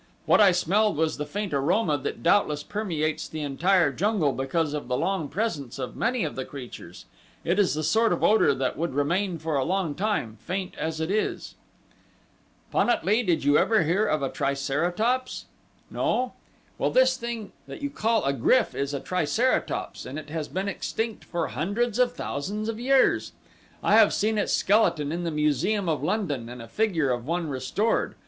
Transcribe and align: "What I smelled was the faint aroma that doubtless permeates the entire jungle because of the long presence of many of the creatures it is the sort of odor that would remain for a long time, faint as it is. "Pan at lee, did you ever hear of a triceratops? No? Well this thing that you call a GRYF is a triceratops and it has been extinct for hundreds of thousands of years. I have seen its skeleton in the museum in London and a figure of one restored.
"What 0.25 0.41
I 0.41 0.51
smelled 0.51 0.97
was 0.97 1.17
the 1.17 1.27
faint 1.27 1.53
aroma 1.53 1.95
that 1.95 2.23
doubtless 2.23 2.63
permeates 2.63 3.27
the 3.27 3.41
entire 3.41 3.91
jungle 3.91 4.31
because 4.31 4.73
of 4.73 4.87
the 4.87 4.97
long 4.97 5.29
presence 5.29 5.77
of 5.77 5.95
many 5.95 6.23
of 6.23 6.35
the 6.35 6.43
creatures 6.43 7.05
it 7.43 7.59
is 7.59 7.75
the 7.75 7.83
sort 7.83 8.11
of 8.11 8.23
odor 8.23 8.55
that 8.55 8.75
would 8.75 8.95
remain 8.95 9.37
for 9.37 9.55
a 9.57 9.63
long 9.63 9.93
time, 9.93 10.37
faint 10.41 10.73
as 10.75 10.99
it 10.99 11.11
is. 11.11 11.53
"Pan 12.71 12.89
at 12.89 13.05
lee, 13.05 13.21
did 13.21 13.43
you 13.43 13.59
ever 13.59 13.83
hear 13.83 14.07
of 14.07 14.23
a 14.23 14.29
triceratops? 14.31 15.45
No? 15.91 16.33
Well 16.79 16.89
this 16.89 17.15
thing 17.15 17.51
that 17.67 17.83
you 17.83 17.91
call 17.91 18.23
a 18.25 18.33
GRYF 18.33 18.73
is 18.73 18.95
a 18.95 18.99
triceratops 18.99 20.07
and 20.07 20.17
it 20.17 20.31
has 20.31 20.47
been 20.47 20.67
extinct 20.67 21.23
for 21.23 21.49
hundreds 21.49 21.99
of 21.99 22.13
thousands 22.15 22.69
of 22.69 22.79
years. 22.79 23.33
I 23.83 23.93
have 23.97 24.15
seen 24.15 24.39
its 24.39 24.51
skeleton 24.53 25.11
in 25.11 25.25
the 25.25 25.29
museum 25.29 25.87
in 25.87 26.01
London 26.01 26.49
and 26.49 26.59
a 26.59 26.67
figure 26.67 27.11
of 27.11 27.27
one 27.27 27.49
restored. 27.49 28.15